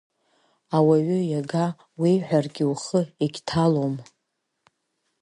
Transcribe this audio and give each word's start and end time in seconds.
Ауаҩы 0.77 1.19
иага 1.31 1.65
уеиҳәаргьы 1.99 2.65
ухы 2.71 3.01
егьҭалом. 3.21 3.93